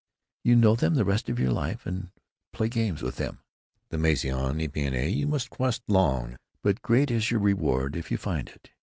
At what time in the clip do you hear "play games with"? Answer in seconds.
2.53-3.17